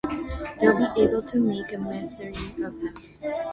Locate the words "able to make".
1.03-1.71